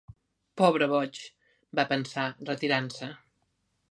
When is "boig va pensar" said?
0.93-2.25